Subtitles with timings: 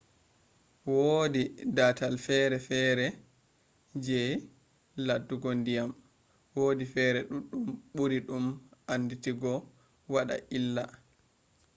[0.91, 1.41] woodi
[1.77, 3.05] dataal fere fere
[4.05, 4.21] je
[5.05, 5.89] laddumgo diyam
[6.57, 8.45] wodi fere duddum buri dum
[8.93, 9.53] anditino
[10.13, 10.83] wada illa